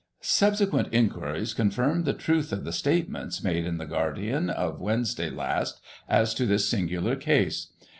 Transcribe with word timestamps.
—"Subsequent 0.39 0.87
inquiries 0.91 1.53
confirm 1.53 2.05
the 2.05 2.13
truth 2.15 2.51
of 2.51 2.63
the 2.63 2.73
statements 2.73 3.43
made 3.43 3.67
in 3.67 3.77
the 3.77 3.85
Guardian 3.85 4.49
of 4.49 4.81
Wednesday 4.81 5.29
last, 5.29 5.79
as 6.09 6.33
to 6.33 6.47
this 6.47 6.67
singular 6.67 7.15
case. 7.15 7.67